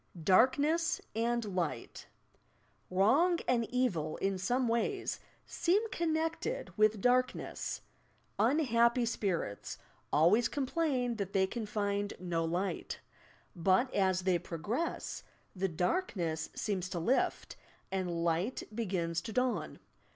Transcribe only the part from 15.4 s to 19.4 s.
the Darkness seems to lift and Light begins to